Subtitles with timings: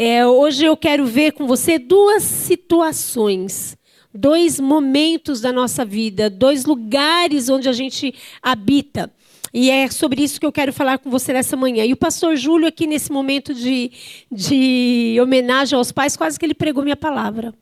[0.00, 3.76] É, hoje eu quero ver com você duas situações,
[4.14, 9.12] dois momentos da nossa vida, dois lugares onde a gente habita.
[9.52, 11.84] E é sobre isso que eu quero falar com você nessa manhã.
[11.84, 13.90] E o pastor Júlio, aqui nesse momento de,
[14.30, 17.52] de homenagem aos pais, quase que ele pregou minha palavra.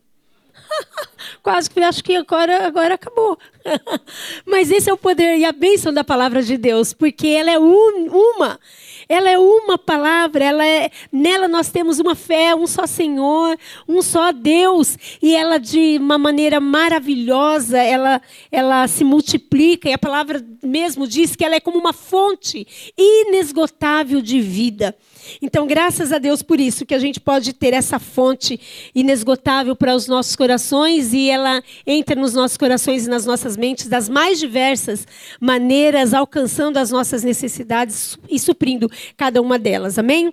[1.43, 3.39] quase que acho que agora, agora acabou.
[4.45, 7.59] Mas esse é o poder e a bênção da palavra de Deus, porque ela é
[7.59, 8.61] un, uma.
[9.09, 13.57] Ela é uma palavra, ela é, nela nós temos uma fé, um só Senhor,
[13.89, 19.98] um só Deus, e ela de uma maneira maravilhosa, ela, ela se multiplica, e a
[19.98, 22.67] palavra mesmo diz que ela é como uma fonte
[22.98, 24.96] inesgotável de vida.
[25.40, 28.58] Então, graças a Deus por isso que a gente pode ter essa fonte
[28.94, 33.89] inesgotável para os nossos corações e ela entra nos nossos corações e nas nossas mentes
[33.89, 35.06] das mais diversas
[35.41, 39.98] maneiras, alcançando as nossas necessidades e suprindo cada uma delas.
[39.98, 40.33] Amém?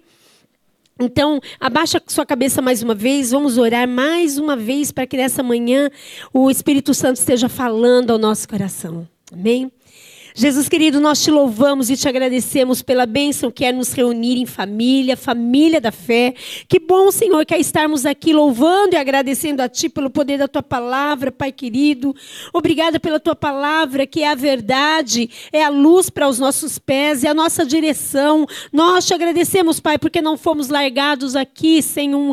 [0.99, 5.41] Então, abaixa sua cabeça mais uma vez, vamos orar mais uma vez para que nessa
[5.41, 5.89] manhã
[6.31, 9.07] o Espírito Santo esteja falando ao nosso coração.
[9.31, 9.71] Amém?
[10.35, 14.47] Jesus querido, nós te louvamos e te agradecemos pela bênção que é nos reunir em
[14.47, 16.33] família, família da fé.
[16.67, 20.47] Que bom, Senhor, que é estarmos aqui louvando e agradecendo a Ti pelo poder da
[20.47, 22.15] Tua palavra, Pai querido.
[22.51, 27.23] Obrigada pela Tua palavra, que é a verdade, é a luz para os nossos pés,
[27.23, 28.47] é a nossa direção.
[28.71, 32.31] Nós te agradecemos, Pai, porque não fomos largados aqui sem um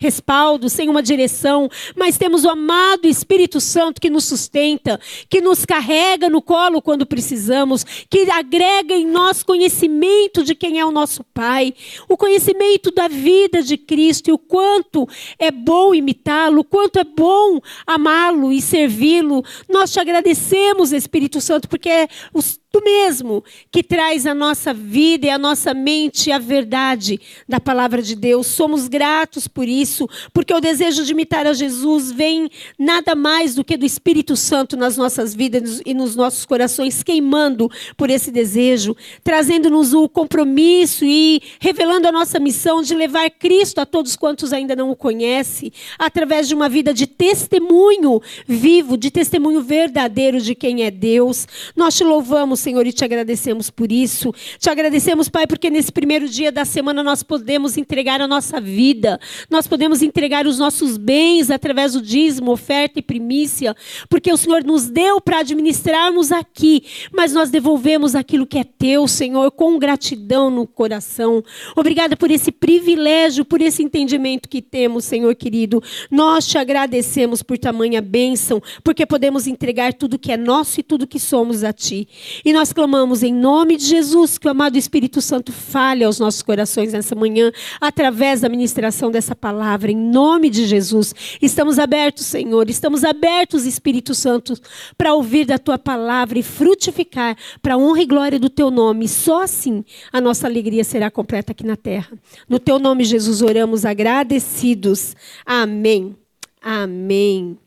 [0.00, 4.98] respaldo, sem uma direção, mas temos o amado Espírito Santo que nos sustenta,
[5.30, 10.80] que nos carrega no colo quando precisamos precisamos, que agrega em nós conhecimento de quem
[10.80, 11.74] é o nosso Pai,
[12.08, 15.06] o conhecimento da vida de Cristo e o quanto
[15.38, 19.44] é bom imitá-lo, o quanto é bom amá-lo e servi-lo.
[19.68, 25.26] Nós te agradecemos, Espírito Santo, porque é os Tu mesmo que traz a nossa vida
[25.26, 28.46] e a nossa mente a verdade da palavra de Deus.
[28.46, 33.64] Somos gratos por isso, porque o desejo de imitar a Jesus vem nada mais do
[33.64, 38.94] que do Espírito Santo nas nossas vidas e nos nossos corações, queimando por esse desejo,
[39.24, 44.76] trazendo-nos o compromisso e revelando a nossa missão de levar Cristo a todos quantos ainda
[44.76, 50.82] não o conhecem, através de uma vida de testemunho vivo, de testemunho verdadeiro de quem
[50.82, 51.46] é Deus.
[51.74, 54.34] Nós te louvamos Senhor, e te agradecemos por isso.
[54.58, 59.18] Te agradecemos, Pai, porque nesse primeiro dia da semana nós podemos entregar a nossa vida,
[59.48, 63.74] nós podemos entregar os nossos bens através do dízimo, oferta e primícia,
[64.08, 69.08] porque o Senhor nos deu para administrarmos aqui, mas nós devolvemos aquilo que é teu,
[69.08, 71.42] Senhor, com gratidão no coração.
[71.76, 75.82] Obrigada por esse privilégio, por esse entendimento que temos, Senhor querido.
[76.10, 81.06] Nós te agradecemos por tamanha bênção, porque podemos entregar tudo que é nosso e tudo
[81.06, 82.08] que somos a Ti.
[82.48, 86.40] E nós clamamos em nome de Jesus que o amado Espírito Santo fale aos nossos
[86.40, 91.14] corações nessa manhã, através da ministração dessa palavra, em nome de Jesus.
[91.42, 94.54] Estamos abertos, Senhor, estamos abertos, Espírito Santo,
[94.96, 99.08] para ouvir da tua palavra e frutificar para a honra e glória do teu nome.
[99.08, 102.18] Só assim a nossa alegria será completa aqui na terra.
[102.48, 105.14] No teu nome, Jesus, oramos agradecidos.
[105.44, 106.16] Amém.
[106.62, 107.58] Amém.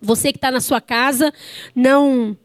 [0.00, 1.32] Você que está na sua casa,
[1.72, 2.36] não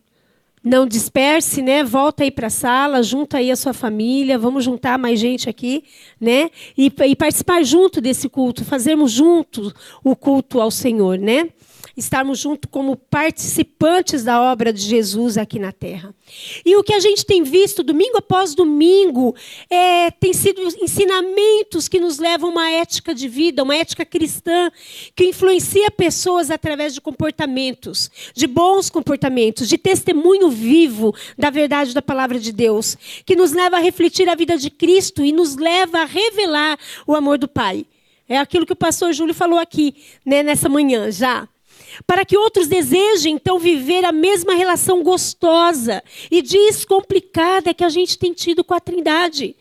[0.68, 1.84] não disperse, né?
[1.84, 5.84] Volta aí para a sala, junta aí a sua família, vamos juntar mais gente aqui,
[6.20, 6.50] né?
[6.78, 9.74] E, e participar junto desse culto, fazermos junto
[10.04, 11.50] o culto ao Senhor, né?
[11.98, 16.14] Estarmos juntos como participantes da obra de Jesus aqui na terra.
[16.64, 19.36] E o que a gente tem visto domingo após domingo
[19.70, 24.72] é, tem sido ensinamentos que nos levam a uma ética de vida, uma ética cristã,
[25.16, 32.02] que influencia pessoas através de comportamentos, de bons comportamentos, de testemunho vivo da verdade da
[32.02, 36.02] palavra de Deus, que nos leva a refletir a vida de Cristo e nos leva
[36.02, 36.78] a revelar
[37.08, 37.86] o amor do Pai.
[38.30, 41.48] É aquilo que o pastor Júlio falou aqui, né, nessa manhã já
[42.06, 48.18] para que outros desejem então viver a mesma relação gostosa e descomplicada que a gente
[48.18, 49.56] tem tido com a Trindade.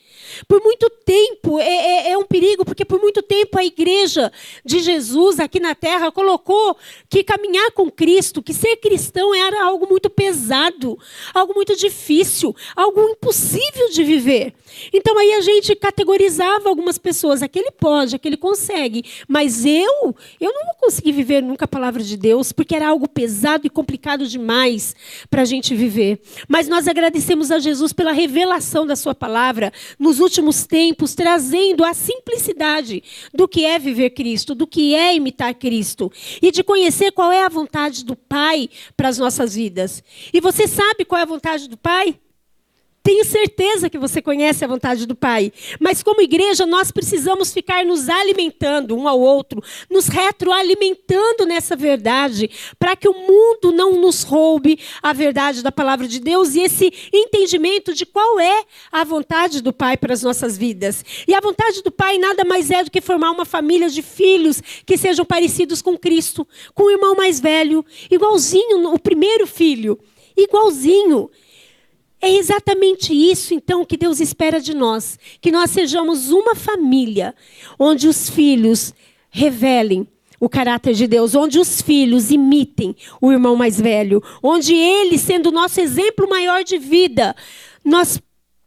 [0.48, 4.32] Por muito tempo, é, é, é, um perigo, porque por muito tempo a igreja
[4.64, 6.76] de Jesus aqui na terra colocou
[7.08, 10.98] que caminhar com Cristo, que ser cristão era algo muito pesado,
[11.34, 14.54] algo muito difícil, algo impossível de viver.
[14.92, 20.66] Então aí a gente categorizava algumas pessoas, aquele pode, aquele consegue, mas eu, eu não
[20.66, 24.94] vou conseguir viver nunca a palavra de Deus, porque era algo pesado e complicado demais
[25.30, 26.20] para a gente viver.
[26.48, 31.94] Mas nós agradecemos a Jesus pela revelação da sua palavra nos últimos tempos, trazendo a
[31.94, 33.02] simplicidade
[33.32, 36.10] do que é viver Cristo, do que é imitar Cristo
[36.40, 40.02] e de conhecer qual é a vontade do Pai para as nossas vidas.
[40.32, 42.18] E você sabe qual é a vontade do Pai?
[43.06, 45.52] Tenho certeza que você conhece a vontade do Pai.
[45.78, 52.50] Mas, como igreja, nós precisamos ficar nos alimentando um ao outro, nos retroalimentando nessa verdade,
[52.80, 56.92] para que o mundo não nos roube a verdade da palavra de Deus e esse
[57.12, 61.04] entendimento de qual é a vontade do Pai para as nossas vidas.
[61.28, 64.60] E a vontade do Pai nada mais é do que formar uma família de filhos
[64.84, 66.44] que sejam parecidos com Cristo,
[66.74, 69.96] com o irmão mais velho, igualzinho o primeiro filho,
[70.36, 71.30] igualzinho.
[72.20, 77.34] É exatamente isso, então, que Deus espera de nós: que nós sejamos uma família
[77.78, 78.94] onde os filhos
[79.30, 80.08] revelem
[80.40, 85.48] o caráter de Deus, onde os filhos imitem o irmão mais velho, onde ele, sendo
[85.48, 87.34] o nosso exemplo maior de vida,
[87.84, 88.20] nós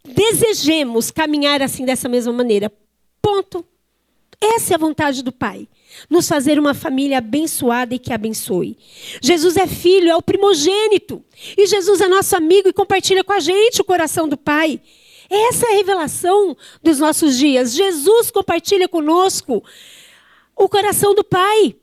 [0.04, 2.72] desejemos caminhar assim dessa mesma maneira.
[3.22, 3.66] Ponto.
[4.42, 5.68] Essa é a vontade do Pai
[6.10, 8.78] nos fazer uma família abençoada e que abençoe.
[9.22, 11.24] Jesus é filho, é o primogênito.
[11.58, 14.80] E Jesus é nosso amigo e compartilha com a gente o coração do Pai.
[15.30, 17.74] Essa é a revelação dos nossos dias.
[17.74, 19.64] Jesus compartilha conosco
[20.56, 21.76] o coração do Pai.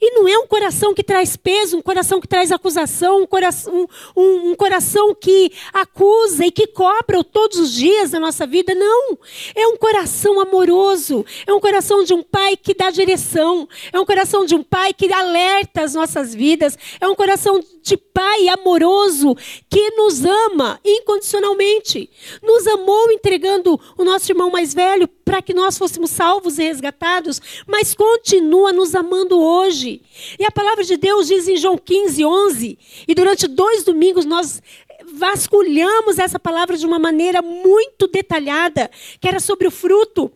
[0.00, 3.88] E não é um coração que traz peso, um coração que traz acusação, um coração,
[4.16, 8.74] um, um coração que acusa e que cobra todos os dias da nossa vida.
[8.74, 9.18] Não.
[9.54, 11.24] É um coração amoroso.
[11.46, 13.68] É um coração de um pai que dá direção.
[13.92, 16.78] É um coração de um pai que alerta as nossas vidas.
[17.00, 19.34] É um coração de pai amoroso
[19.68, 22.08] que nos ama incondicionalmente.
[22.42, 27.38] Nos amou entregando o nosso irmão mais velho para que nós fôssemos salvos e resgatados,
[27.66, 29.87] mas continua nos amando hoje.
[30.38, 34.62] E a palavra de Deus diz em João 15, 11, e durante dois domingos nós
[35.14, 38.90] vasculhamos essa palavra de uma maneira muito detalhada,
[39.20, 40.30] que era sobre o fruto.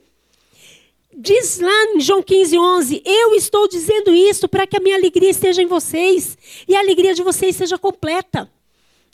[1.14, 5.31] Diz lá em João 15, 11: Eu estou dizendo isso para que a minha alegria
[5.31, 8.50] esteja em vocês e a alegria de vocês seja completa.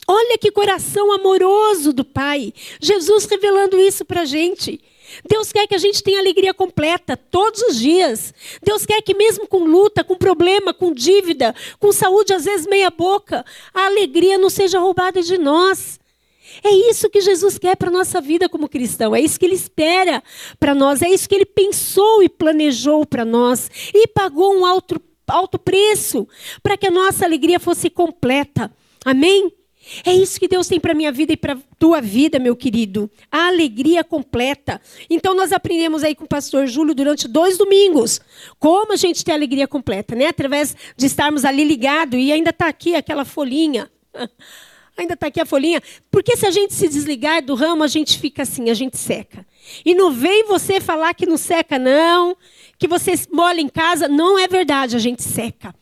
[0.07, 2.53] Olha que coração amoroso do Pai.
[2.81, 4.79] Jesus revelando isso para a gente.
[5.27, 8.33] Deus quer que a gente tenha alegria completa todos os dias.
[8.63, 13.45] Deus quer que, mesmo com luta, com problema, com dívida, com saúde às vezes meia-boca,
[13.73, 15.99] a alegria não seja roubada de nós.
[16.63, 19.15] É isso que Jesus quer para a nossa vida como cristão.
[19.15, 20.23] É isso que Ele espera
[20.59, 21.01] para nós.
[21.01, 23.69] É isso que Ele pensou e planejou para nós.
[23.93, 26.27] E pagou um alto, alto preço
[26.61, 28.71] para que a nossa alegria fosse completa.
[29.05, 29.51] Amém?
[30.05, 33.09] É isso que Deus tem para minha vida e para tua vida, meu querido.
[33.31, 34.81] A alegria completa.
[35.09, 38.19] Então nós aprendemos aí com o pastor Júlio durante dois domingos
[38.59, 40.27] como a gente tem alegria completa, né?
[40.27, 43.89] Através de estarmos ali ligado e ainda está aqui aquela folhinha.
[44.97, 45.81] Ainda está aqui a folhinha.
[46.11, 49.45] Porque se a gente se desligar do ramo, a gente fica assim, a gente seca.
[49.85, 52.35] E não vem você falar que não seca, não.
[52.77, 54.09] Que você molha em casa.
[54.09, 55.73] Não é verdade, a gente seca.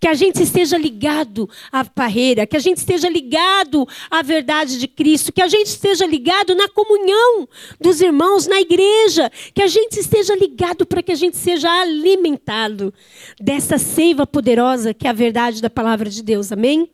[0.00, 4.88] Que a gente esteja ligado à parreira, que a gente esteja ligado à verdade de
[4.88, 7.48] Cristo, que a gente esteja ligado na comunhão
[7.80, 12.92] dos irmãos, na igreja, que a gente esteja ligado para que a gente seja alimentado
[13.40, 16.52] dessa seiva poderosa que é a verdade da palavra de Deus.
[16.52, 16.88] Amém?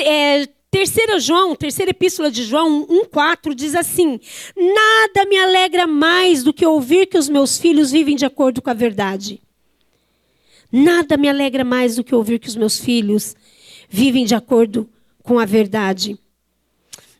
[0.00, 4.18] é, terceira João, terceira epístola de João 1:4 diz assim:
[4.56, 8.70] Nada me alegra mais do que ouvir que os meus filhos vivem de acordo com
[8.70, 9.40] a verdade.
[10.72, 13.36] Nada me alegra mais do que ouvir que os meus filhos
[13.90, 14.88] vivem de acordo
[15.22, 16.18] com a verdade.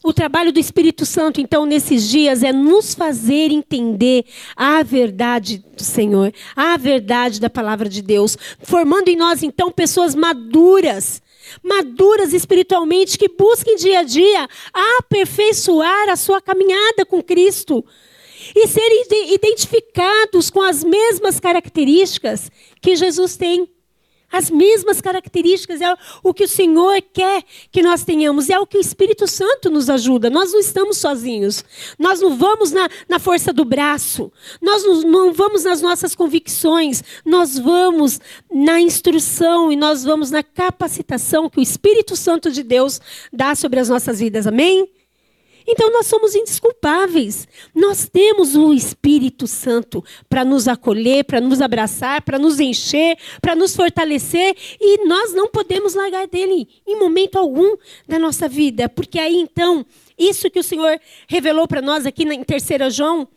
[0.02, 4.24] O trabalho do Espírito Santo, então, nesses dias, é nos fazer entender
[4.56, 10.14] a verdade do Senhor, a verdade da palavra de Deus, formando em nós, então, pessoas
[10.14, 11.22] maduras,
[11.62, 14.48] maduras espiritualmente, que busquem dia a dia
[14.98, 17.84] aperfeiçoar a sua caminhada com Cristo
[18.54, 23.68] e serem identificados com as mesmas características que Jesus tem.
[24.32, 28.78] As mesmas características é o que o Senhor quer que nós tenhamos, é o que
[28.78, 30.30] o Espírito Santo nos ajuda.
[30.30, 31.62] Nós não estamos sozinhos,
[31.98, 34.32] nós não vamos na, na força do braço,
[34.62, 38.18] nós não, não vamos nas nossas convicções, nós vamos
[38.50, 43.80] na instrução e nós vamos na capacitação que o Espírito Santo de Deus dá sobre
[43.80, 44.46] as nossas vidas.
[44.46, 44.88] Amém?
[45.66, 47.46] Então nós somos indesculpáveis.
[47.74, 53.54] Nós temos o Espírito Santo para nos acolher, para nos abraçar, para nos encher, para
[53.54, 57.76] nos fortalecer e nós não podemos largar dele em momento algum
[58.06, 59.84] da nossa vida, porque aí então,
[60.18, 63.28] isso que o Senhor revelou para nós aqui em 3 João,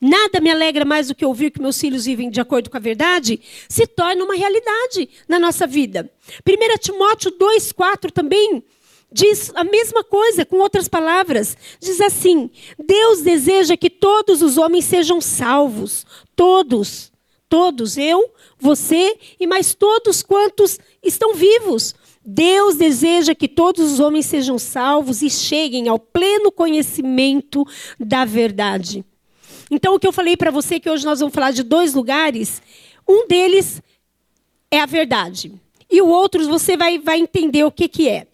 [0.00, 2.80] nada me alegra mais do que ouvir que meus filhos vivem de acordo com a
[2.80, 6.10] verdade, se torna uma realidade na nossa vida.
[6.46, 8.62] 1 Timóteo 2,4 também
[9.10, 11.56] diz a mesma coisa, com outras palavras.
[11.80, 16.06] Diz assim: Deus deseja que todos os homens sejam salvos.
[16.34, 17.12] Todos.
[17.48, 17.96] Todos.
[17.96, 21.94] Eu, você e mais todos quantos estão vivos.
[22.28, 27.64] Deus deseja que todos os homens sejam salvos e cheguem ao pleno conhecimento
[28.00, 29.04] da verdade.
[29.70, 32.60] Então, o que eu falei para você que hoje nós vamos falar de dois lugares,
[33.06, 33.80] um deles
[34.70, 35.52] é a verdade.
[35.88, 38.26] E o outro você vai, vai entender o que, que é.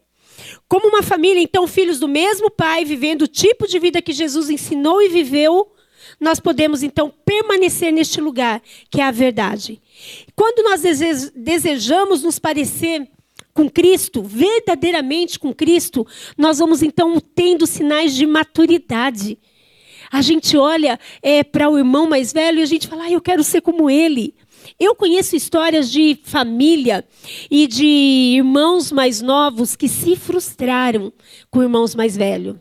[0.73, 4.49] Como uma família, então, filhos do mesmo pai, vivendo o tipo de vida que Jesus
[4.49, 5.71] ensinou e viveu,
[6.19, 9.83] nós podemos então permanecer neste lugar, que é a verdade.
[10.35, 10.81] Quando nós
[11.35, 13.07] desejamos nos parecer
[13.53, 16.07] com Cristo, verdadeiramente com Cristo,
[16.39, 19.39] nós vamos então tendo sinais de maturidade.
[20.11, 23.21] A gente olha é, para o irmão mais velho e a gente fala, ah, eu
[23.21, 24.35] quero ser como ele.
[24.79, 27.05] Eu conheço histórias de família
[27.51, 31.13] e de irmãos mais novos que se frustraram
[31.51, 32.57] com irmãos mais velhos.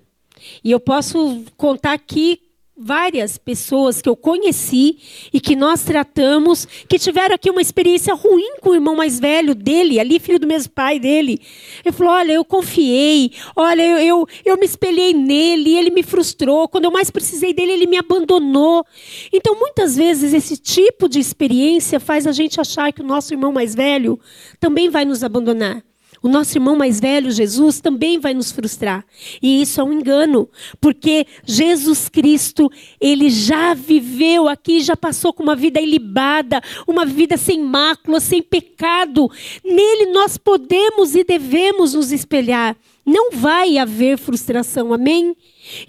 [0.64, 2.42] E eu posso contar aqui
[2.84, 4.98] várias pessoas que eu conheci
[5.32, 9.54] e que nós tratamos, que tiveram aqui uma experiência ruim com o irmão mais velho
[9.54, 11.40] dele, ali filho do mesmo pai dele.
[11.86, 16.68] Ele falou: Olha, eu confiei, olha, eu, eu, eu me espelhei nele, ele me frustrou.
[16.68, 18.86] Quando eu mais precisei dele, ele me abandonou.
[19.32, 23.52] Então, muitas vezes, esse tipo de experiência faz a gente achar que o nosso irmão
[23.52, 24.20] mais velho
[24.60, 25.84] também vai nos abandonar.
[26.24, 29.04] O nosso irmão mais velho, Jesus, também vai nos frustrar.
[29.42, 30.48] E isso é um engano,
[30.80, 37.38] porque Jesus Cristo, ele já viveu aqui, já passou com uma vida ilibada, uma vida
[37.38, 39.32] sem mácula, sem pecado.
[39.66, 42.78] Nele nós podemos e devemos nos espelhar.
[43.04, 45.36] Não vai haver frustração, amém?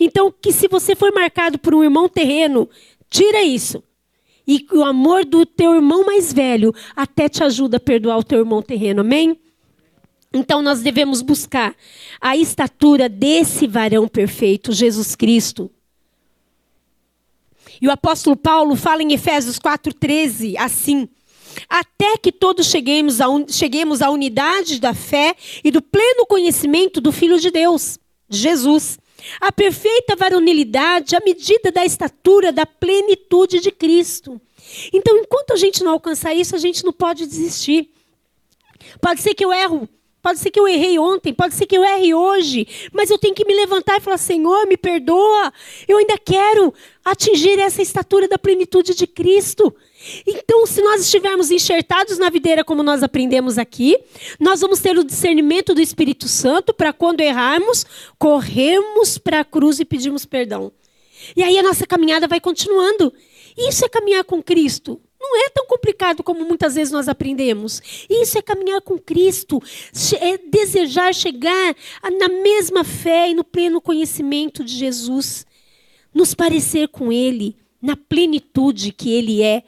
[0.01, 2.71] Então, que se você for marcado por um irmão terreno,
[3.11, 3.83] tira isso.
[4.49, 8.39] E o amor do teu irmão mais velho até te ajuda a perdoar o teu
[8.39, 9.39] irmão terreno, amém?
[10.33, 11.75] Então nós devemos buscar
[12.21, 15.71] a estatura desse varão perfeito, Jesus Cristo.
[17.81, 21.09] E o apóstolo Paulo fala em Efésios 4,13 assim:
[21.69, 27.39] Até que todos cheguemos, cheguemos à unidade da fé e do pleno conhecimento do Filho
[27.39, 27.99] de Deus,
[28.29, 28.99] Jesus.
[29.41, 34.41] A perfeita varonilidade, a medida da estatura da plenitude de Cristo.
[34.93, 37.91] Então, enquanto a gente não alcançar isso, a gente não pode desistir.
[39.01, 39.89] Pode ser que eu erro
[40.23, 43.35] Pode ser que eu errei ontem, pode ser que eu erre hoje, mas eu tenho
[43.35, 45.53] que me levantar e falar: Senhor, me perdoa.
[45.89, 46.73] Eu ainda quero
[47.05, 49.75] atingir essa estatura da plenitude de Cristo.
[50.25, 53.99] Então, se nós estivermos enxertados na videira, como nós aprendemos aqui,
[54.39, 57.85] nós vamos ter o discernimento do Espírito Santo para quando errarmos,
[58.17, 60.73] corrermos para a cruz e pedirmos perdão.
[61.37, 63.13] E aí a nossa caminhada vai continuando.
[63.57, 65.01] Isso é caminhar com Cristo.
[65.23, 67.81] Não é tão complicado como muitas vezes nós aprendemos.
[68.11, 69.63] Isso é caminhar com Cristo,
[70.21, 71.77] é desejar chegar
[72.19, 75.47] na mesma fé e no pleno conhecimento de Jesus,
[76.13, 79.63] nos parecer com Ele, na plenitude que Ele é,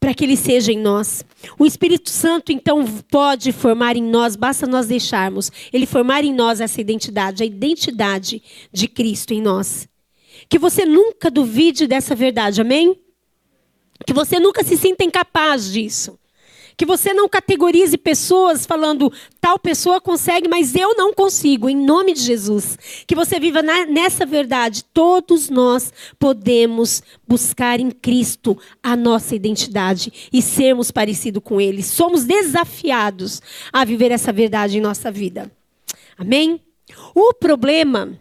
[0.00, 1.22] para que Ele seja em nós.
[1.58, 6.62] O Espírito Santo, então, pode formar em nós, basta nós deixarmos, Ele formar em nós
[6.62, 9.86] essa identidade, a identidade de Cristo em nós.
[10.48, 13.03] Que você nunca duvide dessa verdade, amém?
[14.06, 16.18] Que você nunca se sinta incapaz disso.
[16.76, 22.12] Que você não categorize pessoas falando, tal pessoa consegue, mas eu não consigo, em nome
[22.12, 22.76] de Jesus.
[23.06, 24.82] Que você viva na, nessa verdade.
[24.92, 31.82] Todos nós podemos buscar em Cristo a nossa identidade e sermos parecidos com Ele.
[31.82, 33.40] Somos desafiados
[33.72, 35.50] a viver essa verdade em nossa vida.
[36.18, 36.60] Amém?
[37.14, 38.18] O problema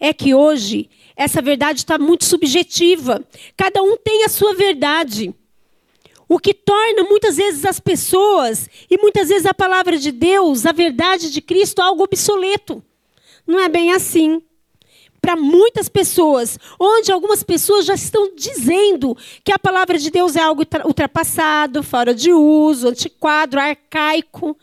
[0.00, 0.90] é que hoje
[1.22, 3.24] essa verdade está muito subjetiva.
[3.56, 5.34] Cada um tem a sua verdade.
[6.28, 10.72] O que torna muitas vezes as pessoas e muitas vezes a palavra de Deus, a
[10.72, 12.82] verdade de Cristo, algo obsoleto.
[13.46, 14.42] Não é bem assim.
[15.20, 20.40] Para muitas pessoas, onde algumas pessoas já estão dizendo que a palavra de Deus é
[20.40, 24.56] algo ultrapassado, fora de uso, antiquado, arcaico.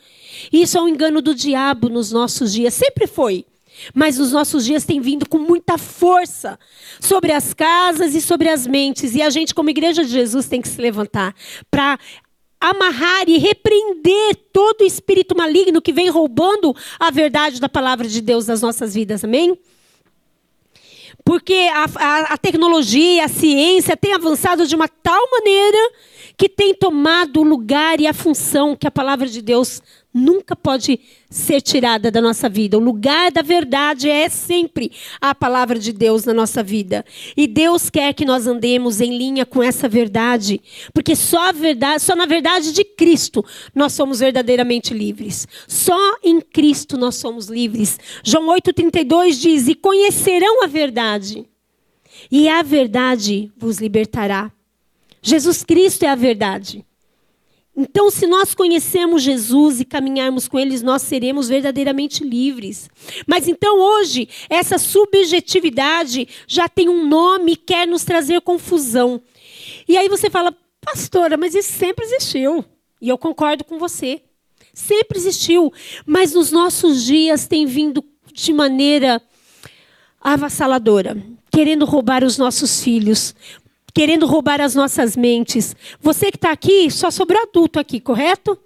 [0.52, 2.74] Isso é um engano do diabo nos nossos dias.
[2.74, 3.46] Sempre foi.
[3.94, 6.60] Mas nos nossos dias tem vindo com muita força
[7.00, 9.16] sobre as casas e sobre as mentes.
[9.16, 11.36] E a gente, como igreja de Jesus, tem que se levantar
[11.70, 11.98] para
[12.60, 18.48] amarrar e repreender todo espírito maligno que vem roubando a verdade da palavra de Deus
[18.48, 19.24] nas nossas vidas.
[19.24, 19.58] Amém?
[21.24, 25.92] Porque a, a, a tecnologia, a ciência tem avançado de uma tal maneira
[26.40, 29.82] que tem tomado o lugar e a função que a palavra de Deus
[30.14, 30.98] nunca pode
[31.30, 32.78] ser tirada da nossa vida.
[32.78, 37.04] O lugar da verdade é sempre a palavra de Deus na nossa vida.
[37.36, 40.62] E Deus quer que nós andemos em linha com essa verdade,
[40.94, 43.44] porque só a verdade, só na verdade de Cristo
[43.76, 45.46] nós somos verdadeiramente livres.
[45.68, 48.00] Só em Cristo nós somos livres.
[48.24, 51.46] João 8:32 diz: "E conhecerão a verdade,
[52.32, 54.50] e a verdade vos libertará."
[55.22, 56.86] Jesus Cristo é a verdade.
[57.76, 62.90] Então, se nós conhecemos Jesus e caminharmos com Ele, nós seremos verdadeiramente livres.
[63.26, 69.22] Mas então, hoje, essa subjetividade já tem um nome e quer nos trazer confusão.
[69.88, 72.66] E aí você fala, pastora, mas isso sempre existiu.
[73.02, 74.22] E eu concordo com você.
[74.74, 75.72] Sempre existiu.
[76.06, 79.22] Mas nos nossos dias tem vindo de maneira
[80.20, 81.16] avassaladora
[81.52, 83.36] querendo roubar os nossos filhos,
[83.94, 85.76] querendo roubar as nossas mentes.
[86.02, 88.58] Você que está aqui, só sobrou adulto aqui, correto?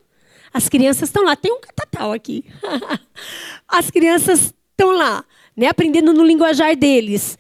[0.54, 1.36] As crianças estão lá.
[1.36, 2.46] Tem um catatal aqui.
[3.68, 5.26] As crianças estão lá,
[5.58, 7.38] né, aprendendo no linguajar deles.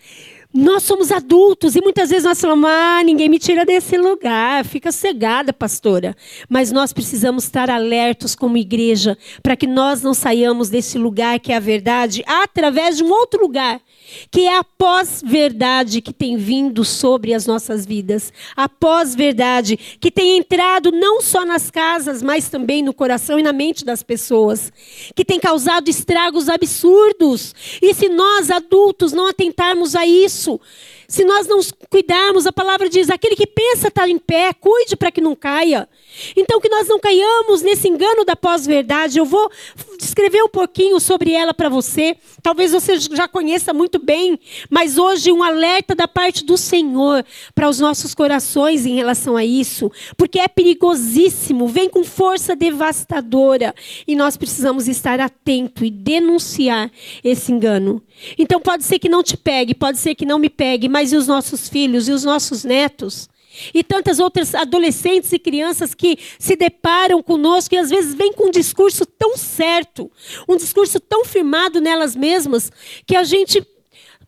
[0.54, 4.92] Nós somos adultos e muitas vezes nós falamos: ah, ninguém me tira desse lugar, fica
[4.92, 6.16] cegada, pastora.
[6.48, 11.52] Mas nós precisamos estar alertos como igreja para que nós não saiamos desse lugar que
[11.52, 13.82] é a verdade através de um outro lugar
[14.30, 18.32] que é a pós-verdade que tem vindo sobre as nossas vidas.
[18.56, 23.54] A pós-verdade que tem entrado não só nas casas, mas também no coração e na
[23.54, 24.72] mente das pessoas.
[25.16, 27.56] Que tem causado estragos absurdos.
[27.82, 30.60] E se nós, adultos, não atentarmos a isso, isso
[31.08, 35.12] se nós não cuidarmos, a palavra diz: aquele que pensa estar em pé, cuide para
[35.12, 35.88] que não caia.
[36.36, 39.20] Então, que nós não caiamos nesse engano da pós-verdade.
[39.20, 39.52] Eu vou
[39.98, 42.16] descrever um pouquinho sobre ela para você.
[42.42, 47.70] Talvez você já conheça muito bem, mas hoje um alerta da parte do Senhor para
[47.70, 53.74] os nossos corações em relação a isso, porque é perigosíssimo, vem com força devastadora
[54.08, 56.92] e nós precisamos estar atento e denunciar
[57.24, 58.02] esse engano.
[58.38, 61.18] Então, pode ser que não te pegue, pode ser que não me pegue, mas e
[61.18, 63.28] os nossos filhos e os nossos netos?
[63.74, 68.50] E tantas outras adolescentes e crianças que se deparam conosco e às vezes vêm com
[68.50, 70.12] um discurso tão certo,
[70.48, 72.72] um discurso tão firmado nelas mesmas,
[73.08, 73.66] que a gente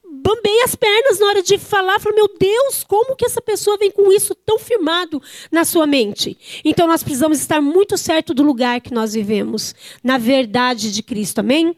[0.04, 3.92] bambeia as pernas na hora de falar, fala, meu Deus, como que essa pessoa vem
[3.92, 6.36] com isso tão firmado na sua mente?
[6.64, 11.40] Então nós precisamos estar muito certo do lugar que nós vivemos, na verdade de Cristo,
[11.40, 11.78] amém?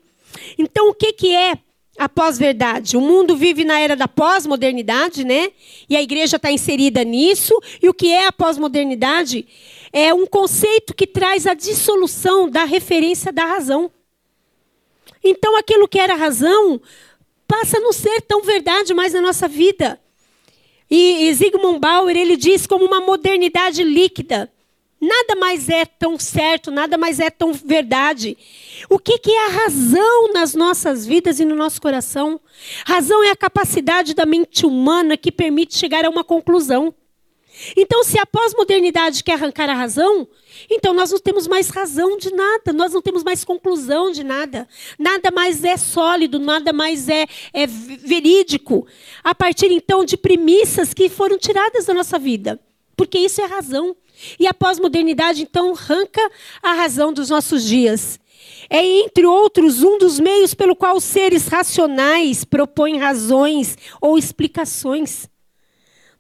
[0.57, 1.57] Então o que, que é
[1.97, 2.95] a pós-verdade.
[2.95, 5.51] O mundo vive na era da pós-modernidade, né?
[5.89, 7.59] E a igreja está inserida nisso.
[7.81, 9.47] E o que é a pós-modernidade?
[9.91, 13.91] É um conceito que traz a dissolução da referência da razão.
[15.23, 16.79] Então, aquilo que era razão
[17.47, 19.99] passa a não ser tão verdade mais na nossa vida.
[20.89, 24.51] E, e Zygmunt Bauer ele diz como uma modernidade líquida.
[24.99, 28.35] Nada mais é tão certo, nada mais é tão verdade.
[28.89, 32.39] O que, que, é a razão nas nossas vidas e no nosso coração?
[32.83, 36.93] Razão é a capacidade da mente humana que permite chegar a uma conclusão.
[37.75, 40.27] Então, se a pós-modernidade quer arrancar a razão,
[40.69, 44.67] então nós não temos mais razão de nada, nós não temos mais conclusão de nada.
[44.97, 48.87] Nada mais é sólido, nada mais é, é verídico.
[49.23, 52.59] A partir então de premissas que foram tiradas da nossa vida.
[52.95, 53.95] Porque isso é razão.
[54.39, 56.21] E a pós-modernidade, então, arranca
[56.61, 58.19] a razão dos nossos dias.
[58.69, 65.29] É, entre outros, um dos meios pelo qual os seres racionais propõem razões ou explicações.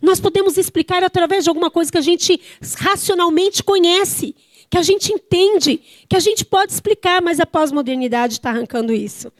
[0.01, 2.39] Nós podemos explicar através de alguma coisa que a gente
[2.77, 4.35] racionalmente conhece,
[4.69, 9.31] que a gente entende, que a gente pode explicar, mas a pós-modernidade está arrancando isso.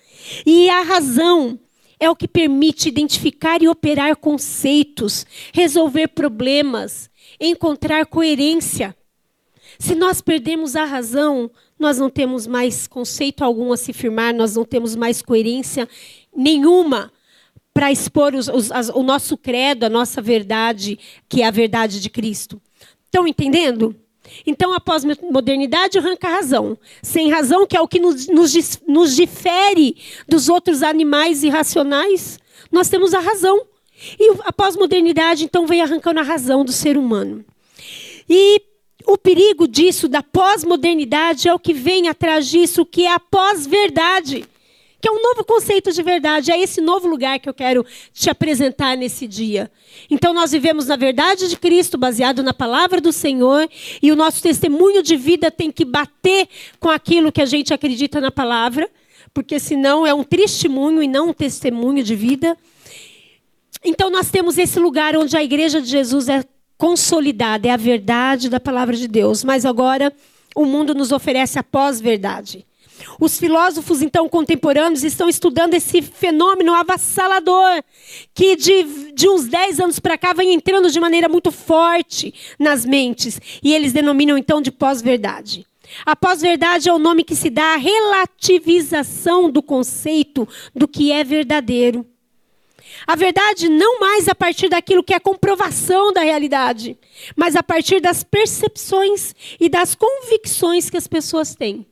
[0.45, 1.59] E a razão
[1.99, 8.95] é o que permite identificar e operar conceitos, resolver problemas, encontrar coerência.
[9.79, 14.55] Se nós perdemos a razão, nós não temos mais conceito algum a se firmar, nós
[14.55, 15.87] não temos mais coerência
[16.35, 17.11] nenhuma
[17.73, 20.97] para expor os, os, as, o nosso credo, a nossa verdade,
[21.29, 22.59] que é a verdade de Cristo.
[23.05, 23.95] Estão entendendo?
[24.45, 26.77] Então, a pós-modernidade arranca a razão.
[27.01, 32.39] Sem razão, que é o que nos, nos, nos difere dos outros animais irracionais,
[32.71, 33.65] nós temos a razão.
[34.19, 37.43] E a pós-modernidade, então, vem arrancando a razão do ser humano.
[38.29, 38.61] E
[39.05, 44.45] o perigo disso, da pós-modernidade, é o que vem atrás disso, que é a pós-verdade.
[45.07, 46.51] Que é um novo conceito de verdade.
[46.51, 49.71] É esse novo lugar que eu quero te apresentar nesse dia.
[50.09, 53.69] Então, nós vivemos na verdade de Cristo, baseado na palavra do Senhor,
[54.01, 58.19] e o nosso testemunho de vida tem que bater com aquilo que a gente acredita
[58.19, 58.89] na palavra,
[59.33, 62.57] porque senão é um testemunho e não um testemunho de vida.
[63.85, 66.43] Então, nós temos esse lugar onde a igreja de Jesus é
[66.77, 69.41] consolidada, é a verdade da palavra de Deus.
[69.41, 70.11] Mas agora,
[70.53, 72.66] o mundo nos oferece a pós-verdade.
[73.19, 77.83] Os filósofos, então, contemporâneos estão estudando esse fenômeno avassalador,
[78.33, 82.85] que de, de uns 10 anos para cá vem entrando de maneira muito forte nas
[82.85, 83.39] mentes.
[83.63, 85.65] E eles denominam, então, de pós-verdade.
[86.05, 91.23] A pós-verdade é o nome que se dá à relativização do conceito do que é
[91.23, 92.05] verdadeiro.
[93.05, 96.97] A verdade não mais a partir daquilo que é comprovação da realidade,
[97.35, 101.85] mas a partir das percepções e das convicções que as pessoas têm.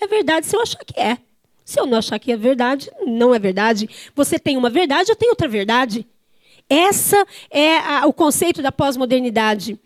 [0.00, 1.18] É verdade se eu achar que é.
[1.64, 3.88] Se eu não achar que é verdade, não é verdade.
[4.14, 6.06] Você tem uma verdade, eu tenho outra verdade.
[6.68, 9.78] Essa é a, o conceito da pós-modernidade.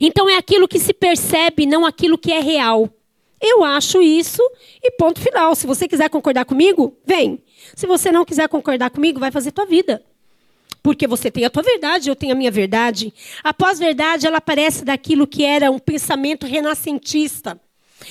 [0.00, 2.88] Então é aquilo que se percebe, não aquilo que é real.
[3.40, 4.42] Eu acho isso
[4.82, 5.54] e ponto final.
[5.54, 7.42] Se você quiser concordar comigo, vem.
[7.76, 10.02] Se você não quiser concordar comigo, vai fazer tua vida.
[10.82, 13.12] Porque você tem a tua verdade, eu tenho a minha verdade.
[13.42, 17.60] A pós-verdade, ela aparece daquilo que era um pensamento renascentista.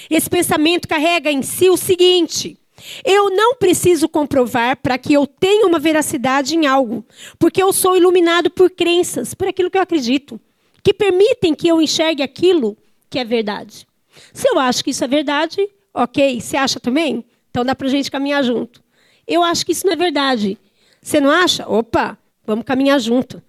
[0.10, 2.58] Esse pensamento carrega em si o seguinte:
[3.04, 7.06] eu não preciso comprovar para que eu tenha uma veracidade em algo,
[7.40, 10.40] porque eu sou iluminado por crenças, por aquilo que eu acredito,
[10.84, 12.78] que permitem que eu enxergue aquilo
[13.10, 13.88] que é verdade.
[14.34, 16.40] Se eu acho que isso é verdade, ok.
[16.40, 17.26] Você acha também?
[17.50, 18.84] Então dá para a gente caminhar junto.
[19.28, 20.58] Eu acho que isso não é verdade.
[21.02, 21.68] Você não acha?
[21.68, 23.42] Opa, vamos caminhar junto.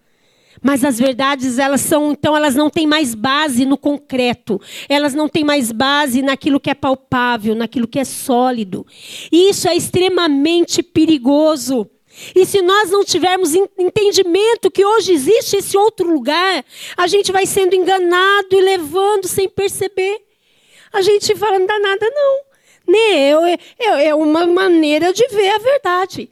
[0.63, 4.61] Mas as verdades, elas são, então, elas não têm mais base no concreto.
[4.89, 8.87] Elas não têm mais base naquilo que é palpável, naquilo que é sólido.
[9.31, 11.89] E isso é extremamente perigoso.
[12.35, 16.65] E se nós não tivermos entendimento que hoje existe esse outro lugar,
[16.97, 20.21] a gente vai sendo enganado e levando sem perceber.
[20.93, 22.49] A gente fala, não dá nada, não.
[22.89, 23.59] Né?
[23.79, 26.31] É, é uma maneira de ver a verdade.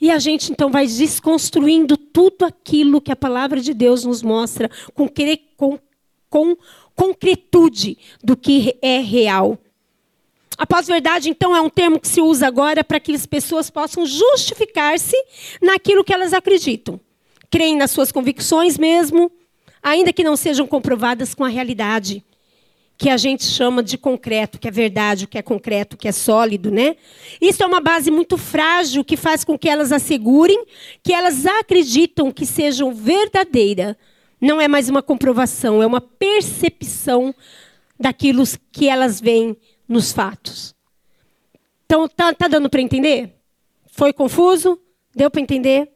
[0.00, 4.70] E a gente então vai desconstruindo tudo aquilo que a palavra de Deus nos mostra
[4.94, 5.08] com,
[5.56, 5.78] com,
[6.28, 6.56] com
[6.94, 9.58] concretude do que é real.
[10.56, 14.06] A pós-verdade, então, é um termo que se usa agora para que as pessoas possam
[14.06, 15.16] justificar-se
[15.60, 17.00] naquilo que elas acreditam.
[17.50, 19.30] Creem nas suas convicções mesmo,
[19.82, 22.24] ainda que não sejam comprovadas com a realidade
[22.96, 26.12] que a gente chama de concreto, que é verdade, o que é concreto, que é
[26.12, 26.96] sólido, né?
[27.40, 30.64] Isso é uma base muito frágil que faz com que elas assegurem
[31.02, 33.96] que elas acreditam que sejam verdadeira.
[34.40, 37.34] Não é mais uma comprovação, é uma percepção
[37.98, 39.56] daquilo que elas veem
[39.88, 40.74] nos fatos.
[41.86, 43.34] Então, tá, tá dando para entender?
[43.86, 44.78] Foi confuso?
[45.14, 45.93] Deu para entender?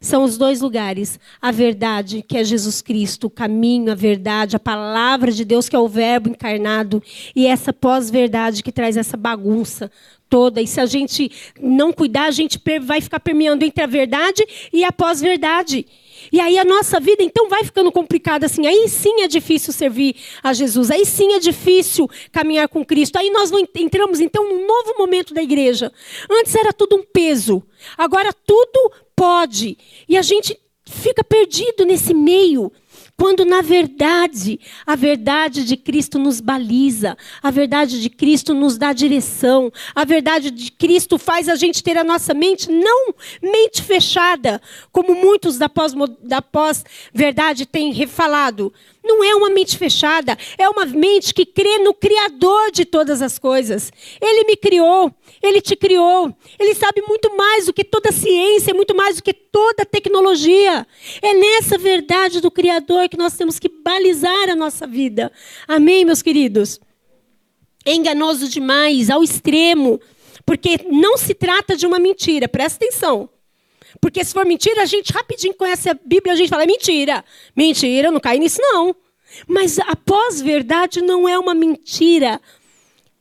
[0.00, 1.18] São os dois lugares.
[1.40, 5.76] A verdade, que é Jesus Cristo, o caminho, a verdade, a palavra de Deus, que
[5.76, 7.02] é o Verbo encarnado,
[7.34, 9.90] e essa pós-verdade que traz essa bagunça
[10.28, 10.60] toda.
[10.60, 11.30] E se a gente
[11.60, 15.86] não cuidar, a gente vai ficar permeando entre a verdade e a pós-verdade.
[16.32, 18.66] E aí a nossa vida então vai ficando complicada assim.
[18.66, 20.90] Aí sim é difícil servir a Jesus.
[20.90, 23.16] Aí sim é difícil caminhar com Cristo.
[23.16, 25.92] Aí nós entramos então num novo momento da igreja.
[26.30, 27.62] Antes era tudo um peso.
[27.96, 29.78] Agora tudo pode.
[30.08, 32.70] E a gente fica perdido nesse meio.
[33.18, 38.92] Quando, na verdade, a verdade de Cristo nos baliza, a verdade de Cristo nos dá
[38.92, 44.60] direção, a verdade de Cristo faz a gente ter a nossa mente não mente fechada,
[44.92, 48.72] como muitos da pós-verdade pós têm refalado,
[49.06, 53.38] não é uma mente fechada, é uma mente que crê no Criador de todas as
[53.38, 53.92] coisas.
[54.20, 58.94] Ele me criou, ele te criou, ele sabe muito mais do que toda ciência, muito
[58.94, 60.86] mais do que toda tecnologia.
[61.22, 65.32] É nessa verdade do Criador que nós temos que balizar a nossa vida.
[65.66, 66.80] Amém, meus queridos?
[67.84, 70.00] É enganoso demais, ao extremo,
[70.44, 73.30] porque não se trata de uma mentira, presta atenção.
[74.00, 77.24] Porque se for mentira, a gente rapidinho conhece a Bíblia, a gente fala, é mentira.
[77.54, 78.94] Mentira, eu não caio nisso, não.
[79.46, 82.40] Mas a pós-verdade não é uma mentira.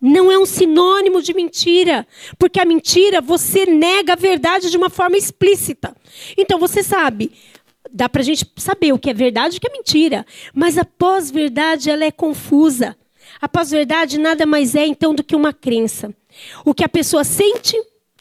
[0.02, 2.08] Não é um sinônimo de mentira.
[2.38, 5.96] Porque a mentira, você nega a verdade de uma forma explícita.
[6.38, 7.32] Então, você sabe,
[7.92, 10.26] dá para a gente saber o que é verdade e o que é mentira.
[10.54, 12.96] Mas a pós-verdade, ela é confusa.
[13.42, 16.14] A pós-verdade nada mais é, então, do que uma crença.
[16.64, 17.76] O que a pessoa sente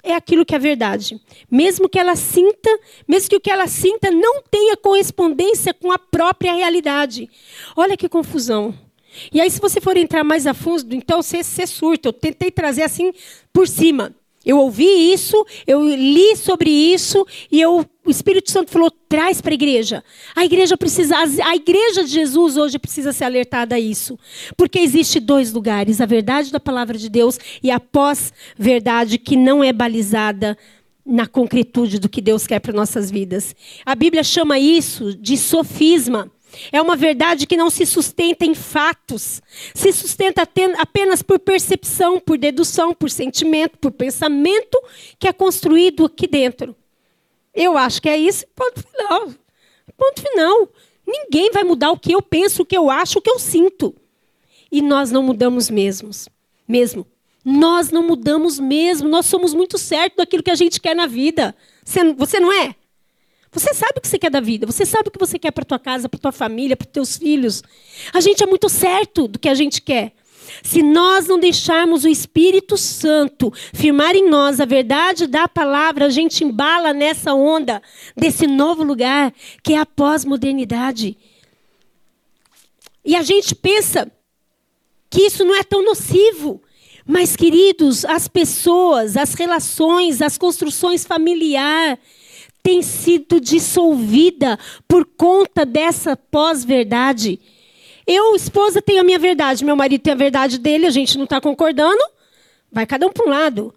[0.05, 1.21] é aquilo que é verdade.
[1.51, 2.71] Mesmo que ela sinta,
[3.09, 7.29] mesmo que o que ela sinta não tenha correspondência com a própria realidade.
[7.75, 8.75] Olha que confusão.
[9.33, 12.09] E aí, se você for entrar mais a fundo, então você, você surta.
[12.09, 13.13] Eu tentei trazer assim
[13.53, 14.15] por cima.
[14.45, 19.53] Eu ouvi isso, eu li sobre isso e eu, o Espírito Santo falou: traz para
[19.53, 20.05] a igreja.
[20.37, 24.19] A igreja precisa, a igreja de Jesus hoje precisa ser alertada a isso,
[24.57, 29.65] porque existe dois lugares: a verdade da palavra de Deus e a pós-verdade que não
[29.65, 30.57] é balizada
[31.05, 33.55] na concretude do que Deus quer para nossas vidas.
[33.85, 36.31] A Bíblia chama isso de sofisma.
[36.73, 39.43] É uma verdade que não se sustenta em fatos,
[39.75, 44.81] se sustenta apenas por percepção, por dedução, por sentimento, por pensamento
[45.19, 46.77] que é construído aqui dentro.
[47.55, 49.33] Eu acho que é isso, ponto final.
[49.97, 50.69] Ponto final.
[51.07, 53.95] Ninguém vai mudar o que eu penso, o que eu acho, o que eu sinto.
[54.73, 56.29] E nós não mudamos mesmos,
[56.67, 57.07] mesmo.
[57.45, 59.09] Nós não mudamos mesmo.
[59.09, 61.55] Nós somos muito certos daquilo que a gente quer na vida.
[61.85, 62.75] Você, você não é?
[63.55, 65.65] Você sabe o que você quer da vida, você sabe o que você quer para
[65.65, 67.63] tua casa, para tua família, para teus filhos.
[68.13, 70.13] A gente é muito certo do que a gente quer.
[70.61, 76.11] Se nós não deixarmos o Espírito Santo firmar em nós a verdade da palavra, a
[76.11, 77.81] gente embala nessa onda
[78.17, 81.17] desse novo lugar que é a pós-modernidade.
[83.05, 84.11] E a gente pensa
[85.09, 86.61] que isso não é tão nocivo.
[87.07, 91.99] Mas, queridos, as pessoas, as relações, as construções familiares
[92.65, 97.39] têm sido dissolvida por conta dessa pós-verdade.
[98.07, 101.25] Eu, esposa, tenho a minha verdade, meu marido tem a verdade dele, a gente não
[101.25, 102.03] está concordando,
[102.73, 103.75] vai cada um para um lado.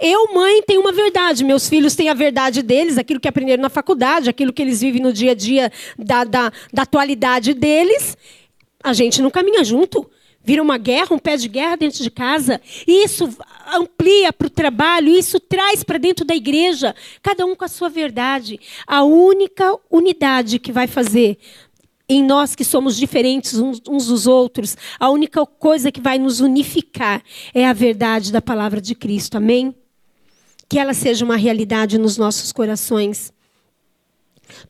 [0.00, 3.68] Eu, mãe, tenho uma verdade, meus filhos têm a verdade deles, aquilo que aprenderam na
[3.68, 8.16] faculdade, aquilo que eles vivem no dia a dia da, da, da atualidade deles.
[8.82, 10.10] A gente não caminha junto.
[10.42, 12.60] Vira uma guerra, um pé de guerra dentro de casa.
[12.86, 13.28] Isso
[13.72, 17.88] amplia para o trabalho, isso traz para dentro da igreja, cada um com a sua
[17.88, 18.58] verdade.
[18.86, 21.38] A única unidade que vai fazer
[22.08, 26.40] em nós que somos diferentes uns, uns dos outros, a única coisa que vai nos
[26.40, 27.22] unificar
[27.54, 29.36] é a verdade da palavra de Cristo.
[29.36, 29.72] Amém?
[30.68, 33.32] Que ela seja uma realidade nos nossos corações.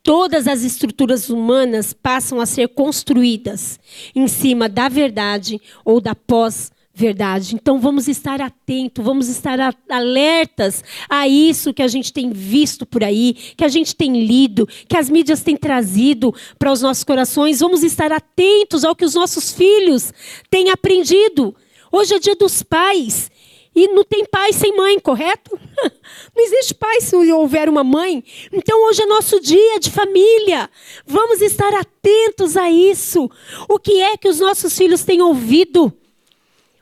[0.02, 3.78] Todas as estruturas humanas passam a ser construídas
[4.14, 7.54] em cima da verdade ou da pós-verdade.
[7.54, 13.04] Então vamos estar atentos, vamos estar alertas a isso que a gente tem visto por
[13.04, 17.60] aí, que a gente tem lido, que as mídias têm trazido para os nossos corações.
[17.60, 20.12] Vamos estar atentos ao que os nossos filhos
[20.50, 21.54] têm aprendido.
[21.92, 23.30] Hoje é dia dos pais.
[23.74, 25.58] E não tem pai sem mãe, correto?
[26.34, 28.22] Não existe pai se houver uma mãe.
[28.52, 30.68] Então hoje é nosso dia de família.
[31.06, 33.30] Vamos estar atentos a isso.
[33.68, 35.92] O que é que os nossos filhos têm ouvido?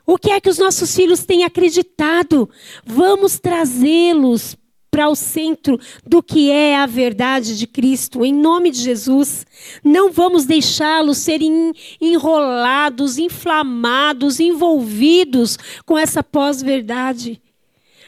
[0.05, 2.49] O que é que os nossos filhos têm acreditado?
[2.83, 4.55] Vamos trazê-los
[4.99, 9.45] para o centro do que é a verdade de Cristo, em nome de Jesus.
[9.81, 17.41] Não vamos deixá-los serem enrolados, inflamados, envolvidos com essa pós-verdade.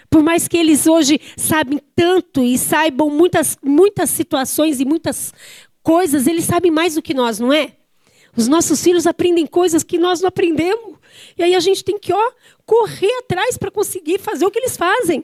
[0.09, 5.33] Por mais que eles hoje sabem tanto e saibam muitas, muitas situações e muitas
[5.81, 7.71] coisas, eles sabem mais do que nós, não é?
[8.35, 10.97] Os nossos filhos aprendem coisas que nós não aprendemos.
[11.37, 12.31] E aí a gente tem que ó,
[12.65, 15.23] correr atrás para conseguir fazer o que eles fazem.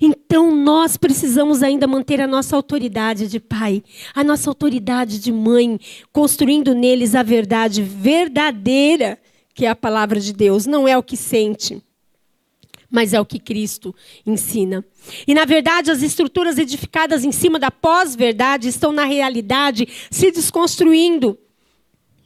[0.00, 3.82] Então nós precisamos ainda manter a nossa autoridade de pai,
[4.14, 5.78] a nossa autoridade de mãe,
[6.12, 9.18] construindo neles a verdade verdadeira,
[9.54, 11.82] que é a palavra de Deus, não é o que sente
[12.90, 13.94] mas é o que Cristo
[14.26, 14.84] ensina.
[15.26, 21.38] E, na verdade, as estruturas edificadas em cima da pós-verdade estão, na realidade, se desconstruindo,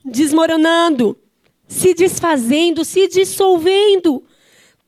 [0.03, 1.17] desmoronando,
[1.69, 4.25] se desfazendo, se dissolvendo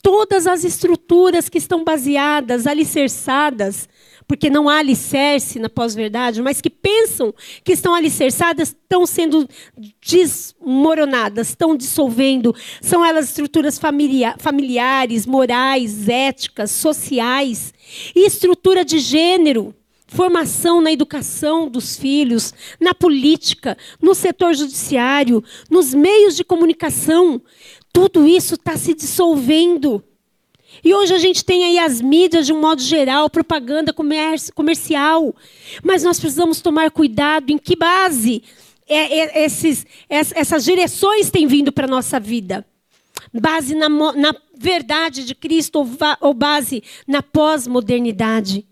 [0.03, 3.89] todas as estruturas que estão baseadas, alicerçadas,
[4.27, 7.33] porque não há alicerce na pós-verdade, mas que pensam
[7.65, 9.49] que estão alicerçadas, estão sendo
[10.05, 12.55] desmoronadas, estão dissolvendo.
[12.81, 17.73] São elas estruturas familia familiares, morais, éticas, sociais
[18.15, 19.75] e estrutura de gênero.
[20.09, 27.43] Formação na educação dos filhos, na política, no setor judiciário, nos meios de comunicação.
[27.97, 30.05] Tudo isso está se dissolvendo.
[30.85, 33.91] E hoje a gente tem aí as mídias de um modo geral, propaganda
[34.55, 35.35] comercial.
[35.83, 38.43] Mas nós precisamos tomar cuidado em que base
[38.87, 42.67] é, é, esses, essas direções têm vindo para a nossa vida.
[43.33, 45.89] Base na, na verdade de Cristo
[46.21, 48.67] ou base na pós-modernidade.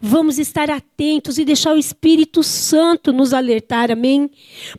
[0.00, 4.30] Vamos estar atentos e deixar o Espírito Santo nos alertar, amém?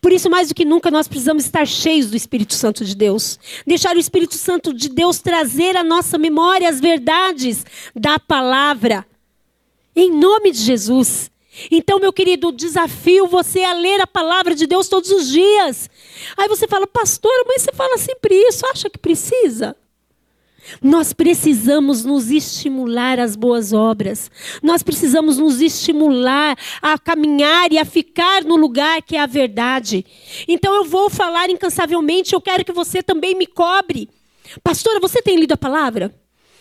[0.02, 3.40] Por isso, mais do que nunca, nós precisamos estar cheios do Espírito Santo de Deus.
[3.66, 9.06] Deixar o Espírito Santo de Deus trazer à nossa memória as verdades da palavra.
[9.96, 11.32] Em nome de Jesus.
[11.70, 15.90] Então, meu querido, desafio você a ler a palavra de Deus todos os dias.
[16.36, 19.76] Aí você fala, pastora, mas você fala sempre isso, acha que precisa?
[20.82, 24.30] Nós precisamos nos estimular às boas obras.
[24.62, 30.06] Nós precisamos nos estimular a caminhar e a ficar no lugar que é a verdade.
[30.48, 34.10] Então eu vou falar incansavelmente, eu quero que você também me cobre.
[34.64, 36.14] Pastora, você tem lido a palavra?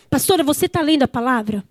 [0.09, 1.63] Pastora, você está lendo a palavra?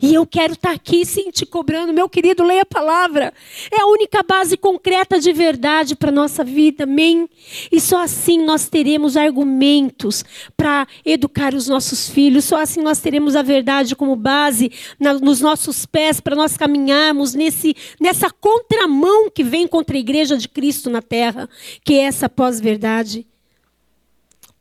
[0.00, 3.32] E eu quero estar tá aqui sim te cobrando, meu querido, leia a palavra.
[3.70, 7.28] É a única base concreta de verdade para a nossa vida, amém?
[7.70, 10.24] E só assim nós teremos argumentos
[10.56, 15.40] para educar os nossos filhos, só assim nós teremos a verdade como base na, nos
[15.40, 20.88] nossos pés para nós caminharmos nesse, nessa contramão que vem contra a igreja de Cristo
[20.88, 21.48] na terra,
[21.84, 23.26] que é essa pós-verdade.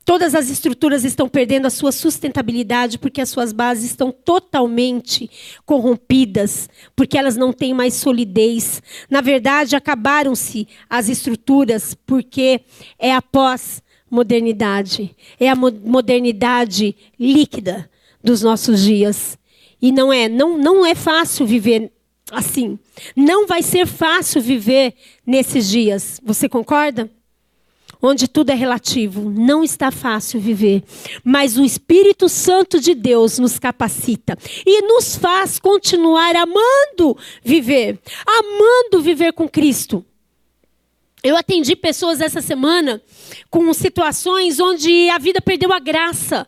[0.08, 5.30] Todas as estruturas estão perdendo a sua sustentabilidade porque as suas bases estão totalmente
[5.66, 8.82] corrompidas, porque elas não têm mais solidez.
[9.10, 12.62] Na verdade, acabaram-se as estruturas porque
[12.98, 17.92] é a pós-modernidade, é a modernidade líquida
[18.24, 19.38] dos nossos dias.
[19.82, 21.92] E não é, não, não é fácil viver
[22.32, 22.80] assim.
[23.14, 24.94] Não vai ser fácil viver
[25.26, 26.22] nesses dias.
[26.24, 27.12] Você concorda?
[28.02, 29.30] Onde tudo é relativo.
[29.30, 30.84] Não está fácil viver,
[31.24, 39.02] mas o Espírito Santo de Deus nos capacita e nos faz continuar amando viver, amando
[39.02, 40.06] viver com Cristo.
[41.24, 43.02] Eu atendi pessoas essa semana
[43.50, 46.48] com situações onde a vida perdeu a graça,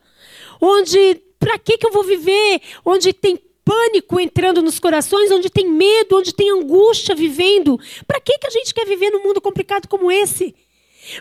[0.62, 2.62] onde para que que eu vou viver?
[2.86, 7.80] Onde tem pânico entrando nos corações, onde tem medo, onde tem angústia vivendo.
[8.08, 10.56] Para que que a gente quer viver num mundo complicado como esse?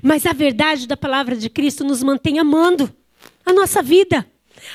[0.02, 2.92] Mas a verdade da palavra de Cristo nos mantém amando
[3.44, 4.26] a nossa vida,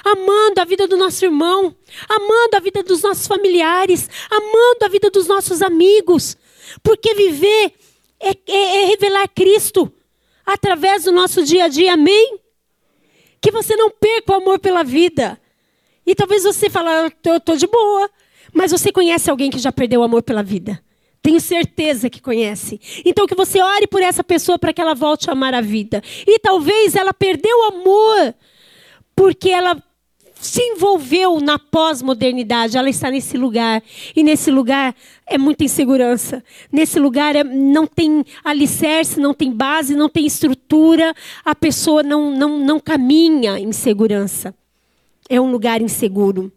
[0.04, 1.76] amando a vida do nosso irmão,
[2.10, 6.38] amando a vida dos nossos familiares, amando a vida dos nossos amigos.
[6.82, 7.74] Porque viver
[8.20, 9.92] é, é, é revelar Cristo
[10.46, 12.40] através do nosso dia a dia, amém?
[13.42, 15.40] Que você não perca o amor pela vida.
[16.06, 18.10] E talvez você fale, ah, eu estou de boa,
[18.54, 20.82] mas você conhece alguém que já perdeu o amor pela vida.
[21.24, 22.82] Tenho certeza que conhece.
[23.06, 26.04] Então que você ore por essa pessoa para que ela volte a amar a vida.
[26.28, 28.36] E talvez ela perdeu o amor
[29.16, 29.82] porque ela
[30.36, 32.78] se envolveu na pós-modernidade.
[32.78, 33.82] Ela está nesse lugar.
[34.14, 34.94] E nesse lugar
[35.26, 36.44] é muita insegurança.
[36.70, 41.16] Nesse lugar é, não tem alicerce, não tem base, não tem estrutura.
[41.46, 44.54] A pessoa não, não, não caminha em segurança.
[45.30, 46.52] É um lugar inseguro.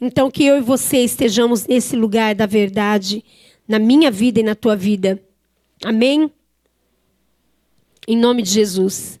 [0.00, 3.22] Então, que eu e você estejamos nesse lugar da verdade
[3.66, 5.22] na minha vida e na tua vida.
[5.82, 6.30] Amém?
[8.06, 9.18] Em nome de Jesus.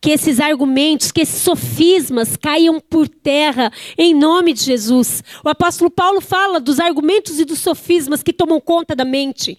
[0.00, 5.22] Que esses argumentos, que esses sofismas caiam por terra em nome de Jesus.
[5.44, 9.58] O apóstolo Paulo fala dos argumentos e dos sofismas que tomam conta da mente.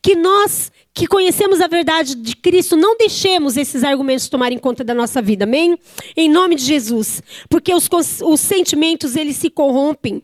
[0.00, 4.92] Que nós que conhecemos a verdade de Cristo, não deixemos esses argumentos tomarem conta da
[4.92, 5.78] nossa vida, amém?
[6.16, 7.22] Em nome de Jesus.
[7.48, 7.88] Porque os,
[8.22, 10.22] os sentimentos, eles se corrompem.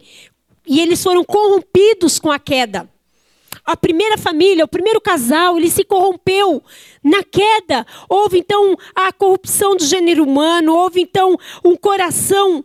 [0.67, 2.89] E eles foram corrompidos com a queda
[3.67, 6.63] a primeira família, o primeiro casal, ele se corrompeu
[7.03, 7.85] na queda.
[8.09, 12.65] Houve então a corrupção do gênero humano, houve então um coração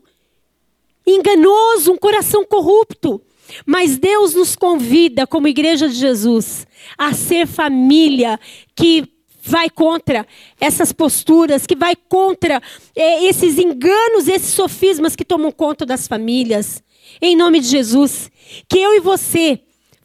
[1.06, 3.20] enganoso, um coração corrupto.
[3.66, 8.40] Mas Deus nos convida, como igreja de Jesus, a ser família
[8.76, 9.04] que
[9.42, 10.26] vai contra
[10.60, 12.62] essas posturas, que vai contra
[12.96, 16.84] é, esses enganos, esses sofismas que tomam conta das famílias.
[17.20, 18.32] Em nome de Jesus,
[18.70, 19.60] que eu e você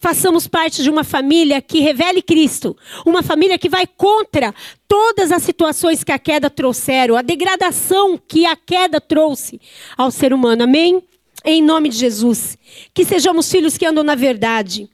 [0.07, 4.55] façamos parte de uma família que revele Cristo, uma família que vai contra
[4.87, 9.61] todas as situações que a queda trouxeram, a degradação que a queda trouxe
[9.97, 10.63] ao ser humano.
[10.63, 11.03] Amém?
[11.45, 12.57] Em nome de Jesus.
[12.95, 14.89] Que sejamos filhos que andam na verdade.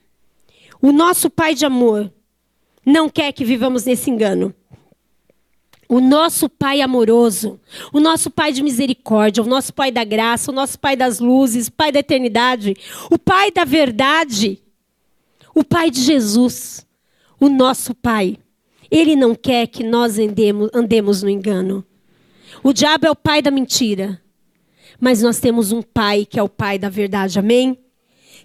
[0.81, 2.11] O nosso Pai de amor
[2.83, 4.55] não quer que vivamos nesse engano.
[5.91, 7.61] O nosso Pai amoroso,
[7.93, 11.69] o nosso Pai de misericórdia, o nosso Pai da graça, o nosso Pai das luzes,
[11.69, 12.75] Pai da eternidade,
[13.11, 14.59] o Pai da verdade,
[15.55, 16.87] o Pai de Jesus,
[17.39, 18.39] o nosso Pai,
[18.91, 21.85] ele não quer que nós andemos, andemos no engano.
[22.63, 24.21] O diabo é o pai da mentira.
[25.01, 27.39] Mas nós temos um pai que é o pai da verdade.
[27.39, 27.79] Amém?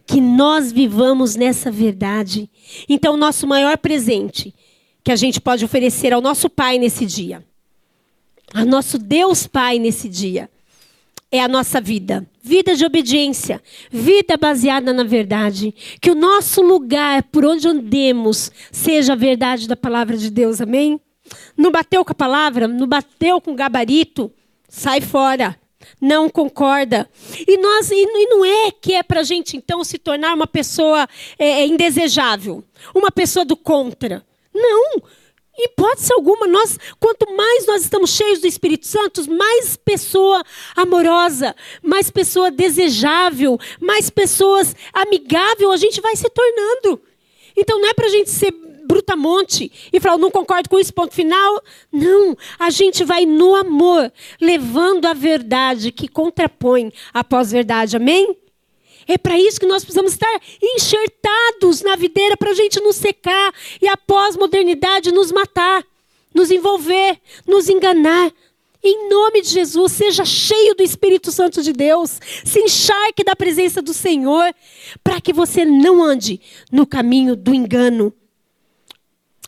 [0.06, 2.50] Que nós vivamos nessa verdade.
[2.88, 4.56] Então, o nosso maior presente
[5.04, 7.46] que a gente pode oferecer ao nosso pai nesse dia,
[8.54, 10.50] ao nosso Deus Pai nesse dia,
[11.32, 12.26] é a nossa vida.
[12.42, 13.62] Vida de obediência,
[13.92, 15.74] vida baseada na verdade.
[16.02, 20.62] Que o nosso lugar, por onde andemos, seja a verdade da palavra de Deus.
[20.62, 21.00] Amém?
[21.58, 22.68] Não bateu com a palavra?
[22.68, 24.32] Não bateu com o gabarito?
[24.70, 25.58] Sai fora.
[26.02, 27.10] Não concorda.
[27.48, 31.08] E, nós, e, não é que é para a gente, então, se tornar uma pessoa
[31.40, 32.64] é, é, indesejável,
[32.94, 34.26] uma pessoa do contra.
[34.54, 35.02] Não.
[35.58, 40.44] Hipótese alguma, nós, quanto mais nós estamos cheios do Espírito Santo, mais pessoa
[40.76, 47.02] amorosa, mais pessoa desejável, mais pessoas amigável a gente vai se tornando.
[47.56, 48.52] Então não é para a gente ser
[48.88, 51.62] brutamonte e falar, não concordo com isso, ponto final.
[51.92, 57.98] Não, a gente vai no amor, levando a verdade que contrapõe a pós-verdade.
[57.98, 58.38] Amém?
[59.08, 63.54] É para isso que nós precisamos estar enxertados na videira para a gente não secar
[63.82, 65.84] e a pós-modernidade nos matar,
[66.34, 68.32] nos envolver, nos enganar.
[68.84, 73.82] Em nome de Jesus, seja cheio do Espírito Santo de Deus, se encharque da presença
[73.82, 74.54] do Senhor,
[75.04, 76.40] para que você não ande
[76.72, 78.14] no caminho do engano.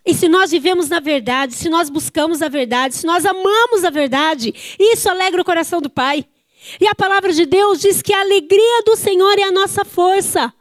[0.05, 3.89] E se nós vivemos na verdade, se nós buscamos a verdade, se nós amamos a
[3.89, 6.25] verdade, isso alegra o coração do Pai.
[6.79, 10.53] E a palavra de Deus diz que a alegria do Senhor é a nossa força.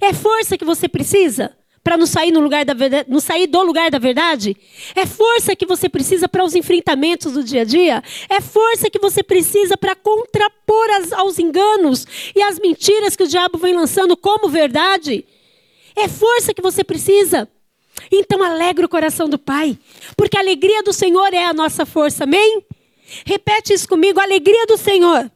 [0.00, 3.62] É força que você precisa para não sair no lugar da verdade, não sair do
[3.62, 4.56] lugar da verdade?
[4.92, 8.02] É força que você precisa para os enfrentamentos do dia a dia?
[8.28, 12.04] É força que você precisa para contrapor as, aos enganos
[12.34, 15.24] e as mentiras que o diabo vem lançando como verdade?
[15.94, 17.48] É força que você precisa.
[18.10, 19.78] Então alegre o coração do Pai,
[20.16, 22.64] porque a alegria do Senhor é a nossa força, amém?
[23.24, 25.30] Repete isso comigo: a alegria do Senhor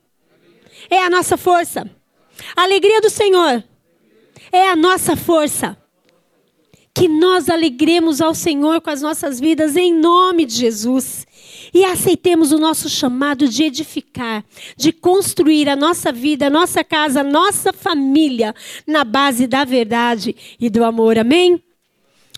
[0.88, 1.88] é a nossa força.
[2.56, 3.62] A alegria do Senhor
[4.52, 5.76] é a nossa força.
[6.92, 11.26] Que nós alegremos ao Senhor com as nossas vidas em nome de Jesus.
[11.72, 14.44] E aceitemos o nosso chamado de edificar,
[14.76, 18.54] de construir a nossa vida, a nossa casa, a nossa família
[18.86, 21.16] na base da verdade e do amor.
[21.16, 21.62] Amém?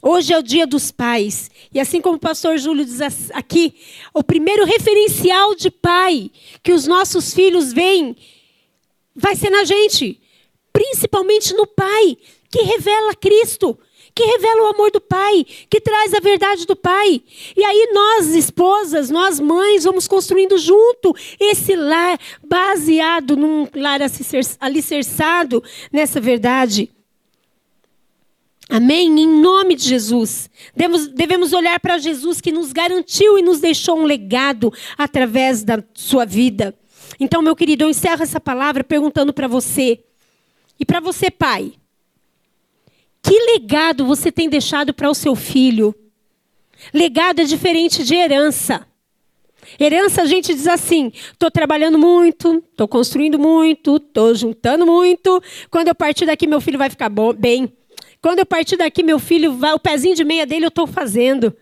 [0.05, 1.49] Hoje é o dia dos pais.
[1.73, 3.01] E assim como o pastor Júlio diz
[3.31, 3.73] aqui,
[4.13, 6.29] o primeiro referencial de pai
[6.61, 8.17] que os nossos filhos veem
[9.15, 10.21] vai ser na gente.
[10.73, 12.17] Principalmente no pai,
[12.51, 13.79] que revela Cristo,
[14.13, 17.23] que revela o amor do pai, que traz a verdade do pai.
[17.57, 24.01] E aí nós, esposas, nós mães, vamos construindo junto esse lar baseado num lar
[24.61, 26.91] alicerçado nessa verdade.
[28.69, 29.21] Amém?
[29.21, 30.49] Em nome de Jesus.
[30.75, 35.83] Devemos, devemos olhar para Jesus que nos garantiu e nos deixou um legado através da
[35.95, 36.75] sua vida.
[37.21, 40.03] Então, meu querido, eu encerro essa palavra perguntando para você
[40.79, 41.75] e para você, pai.
[43.23, 45.95] Que legado você tem deixado para o seu filho?
[46.93, 48.87] Legado é diferente de herança.
[49.79, 55.41] Herança a gente diz assim: estou trabalhando muito, estou construindo muito, estou juntando muito.
[55.71, 57.73] Quando eu partir daqui, meu filho vai ficar bom, bem.
[58.23, 61.55] Quando eu partir daqui, meu filho vai, o pezinho de meia dele eu estou fazendo.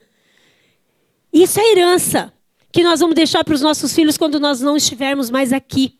[1.33, 2.33] Isso é herança
[2.71, 5.99] que nós vamos deixar para os nossos filhos quando nós não estivermos mais aqui.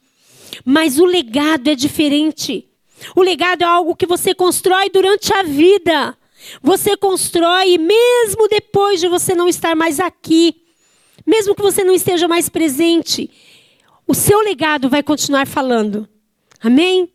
[0.63, 2.69] Mas o legado é diferente.
[3.17, 6.17] O legado é algo que você constrói durante a vida.
[6.63, 10.63] Você constrói mesmo depois de você não estar mais aqui.
[11.27, 13.31] Mesmo que você não esteja mais presente.
[14.07, 16.07] O seu legado vai continuar falando.
[16.61, 17.11] Amém?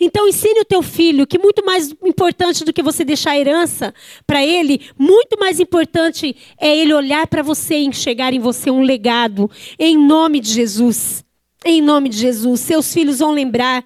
[0.00, 3.94] Então ensine o teu filho que muito mais importante do que você deixar a herança
[4.26, 8.82] para ele, muito mais importante é ele olhar para você e enxergar em você um
[8.82, 11.24] legado, em nome de Jesus.
[11.64, 13.84] Em nome de Jesus, seus filhos vão lembrar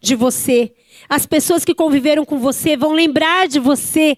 [0.00, 0.72] de você.
[1.08, 4.16] As pessoas que conviveram com você vão lembrar de você,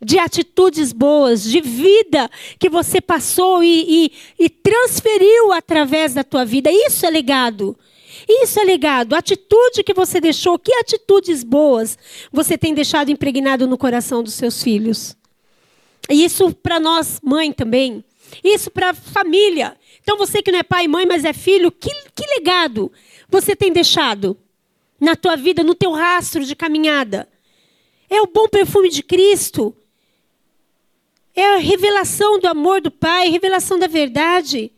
[0.00, 6.44] de atitudes boas, de vida que você passou e, e, e transferiu através da tua
[6.44, 6.70] vida.
[6.70, 7.76] Isso é legado.
[8.28, 9.14] Isso é legado.
[9.14, 11.98] A atitude que você deixou, que atitudes boas
[12.32, 15.16] você tem deixado impregnado no coração dos seus filhos?
[16.08, 18.04] E isso para nós, mãe também.
[18.42, 19.76] Isso para família.
[20.02, 22.90] Então você que não é pai e mãe, mas é filho, que, que legado
[23.28, 24.36] você tem deixado
[25.00, 27.28] na tua vida, no teu rastro de caminhada?
[28.08, 29.74] É o bom perfume de Cristo.
[31.34, 34.70] É a revelação do amor do Pai, revelação da verdade.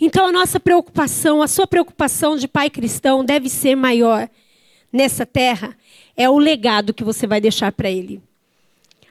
[0.00, 4.28] Então a nossa preocupação, a sua preocupação de pai cristão deve ser maior
[4.92, 5.76] nessa terra,
[6.16, 8.22] é o legado que você vai deixar para ele.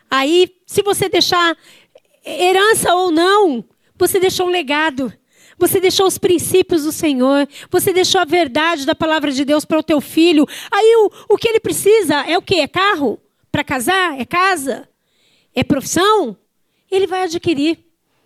[0.09, 1.55] Aí, se você deixar
[2.25, 3.63] herança ou não,
[3.97, 5.13] você deixou um legado.
[5.57, 7.47] Você deixou os princípios do Senhor.
[7.69, 10.47] Você deixou a verdade da palavra de Deus para o teu filho.
[10.71, 12.55] Aí o, o que ele precisa é o quê?
[12.55, 13.19] É carro?
[13.51, 14.19] Para casar?
[14.19, 14.87] É casa?
[15.53, 16.37] É profissão?
[16.89, 17.77] Ele vai adquirir.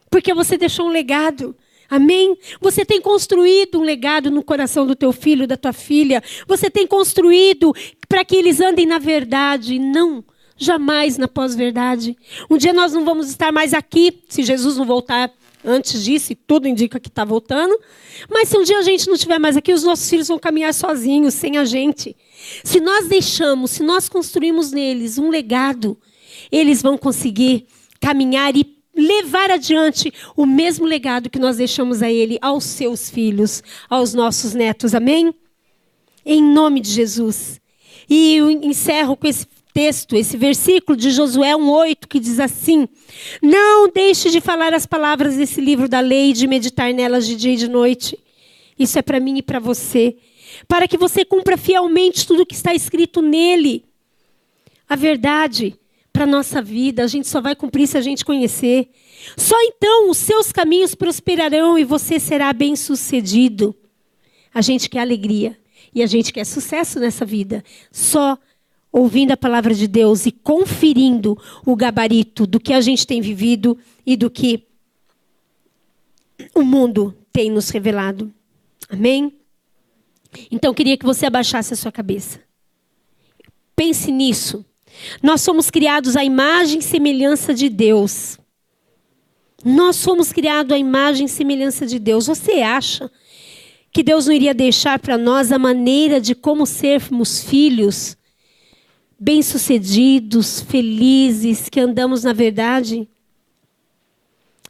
[0.09, 1.55] Porque você deixou um legado.
[1.93, 2.35] Amém?
[2.59, 6.23] Você tem construído um legado no coração do teu filho, da tua filha.
[6.47, 7.71] Você tem construído
[8.09, 10.23] para que eles andem na verdade, não
[10.57, 12.17] jamais na pós-verdade.
[12.49, 15.31] Um dia nós não vamos estar mais aqui, se Jesus não voltar
[15.63, 17.79] antes disso, e tudo indica que está voltando.
[18.27, 20.73] Mas se um dia a gente não estiver mais aqui, os nossos filhos vão caminhar
[20.73, 22.17] sozinhos, sem a gente.
[22.63, 25.95] Se nós deixamos, se nós construímos neles um legado,
[26.51, 27.67] eles vão conseguir
[28.01, 33.63] caminhar e levar adiante o mesmo legado que nós deixamos a ele, aos seus filhos,
[33.89, 34.93] aos nossos netos.
[34.93, 35.33] Amém?
[36.25, 37.59] Em nome de Jesus.
[38.09, 42.87] E eu encerro com esse texto, esse versículo de Josué 1:8 que diz assim:
[43.41, 47.35] Não deixe de falar as palavras desse livro da lei e de meditar nelas de
[47.35, 48.17] dia e de noite.
[48.77, 50.15] Isso é para mim e para você,
[50.67, 53.85] para que você cumpra fielmente tudo o que está escrito nele.
[54.87, 55.75] A verdade
[56.13, 57.03] para a nossa vida.
[57.03, 58.89] A gente só vai cumprir se a gente conhecer.
[59.35, 63.75] Só então os seus caminhos prosperarão e você será bem-sucedido.
[64.53, 65.57] A gente quer alegria
[65.93, 67.63] e a gente quer sucesso nessa vida.
[67.91, 68.37] Só
[68.91, 71.35] ouvindo a palavra de Deus e conferindo
[71.65, 74.67] o gabarito do que a gente tem vivido e do que
[76.53, 78.31] o mundo tem nos revelado.
[78.87, 79.33] Amém?
[80.51, 82.39] Então, queria que você abaixasse a sua cabeça.
[83.75, 84.63] Pense nisso.
[85.21, 88.37] Nós somos criados à imagem e semelhança de Deus.
[89.63, 92.27] Nós somos criados à imagem e semelhança de Deus.
[92.27, 93.09] Você acha
[93.91, 98.17] que Deus não iria deixar para nós a maneira de como sermos filhos
[99.19, 103.07] bem-sucedidos, felizes, que andamos na verdade?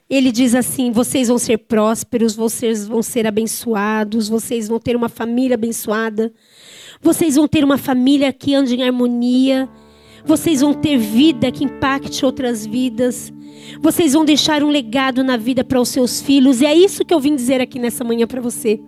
[0.09, 5.09] Ele diz assim: vocês vão ser prósperos, vocês vão ser abençoados, vocês vão ter uma
[5.09, 6.31] família abençoada,
[7.01, 9.67] vocês vão ter uma família que ande em harmonia,
[10.25, 13.31] vocês vão ter vida que impacte outras vidas,
[13.81, 17.13] vocês vão deixar um legado na vida para os seus filhos, e é isso que
[17.13, 18.79] eu vim dizer aqui nessa manhã para você.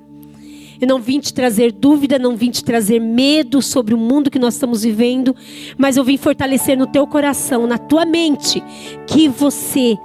[0.80, 4.40] Eu não vim te trazer dúvida, não vim te trazer medo sobre o mundo que
[4.40, 5.36] nós estamos vivendo,
[5.78, 8.62] mas eu vim fortalecer no teu coração, na tua mente,
[9.08, 9.98] que você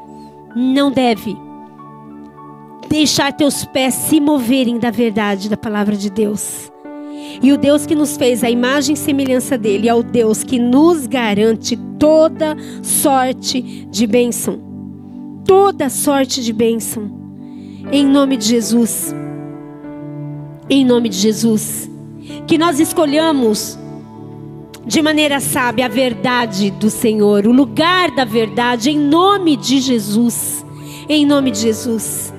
[0.54, 1.36] não deve
[2.88, 6.69] deixar teus pés se moverem da verdade da palavra de Deus.
[7.42, 10.58] E o Deus que nos fez a imagem e semelhança dele é o Deus que
[10.58, 13.60] nos garante toda sorte
[13.90, 14.60] de bênção.
[15.44, 17.10] Toda sorte de bênção.
[17.90, 19.14] Em nome de Jesus.
[20.68, 21.90] Em nome de Jesus.
[22.46, 23.78] Que nós escolhamos
[24.86, 30.64] de maneira sábia a verdade do Senhor, o lugar da verdade, em nome de Jesus.
[31.08, 32.32] Em nome de Jesus.